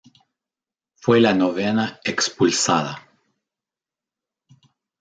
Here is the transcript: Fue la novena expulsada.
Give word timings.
Fue 0.95 1.21
la 1.21 1.31
novena 1.35 1.99
expulsada. 2.03 3.07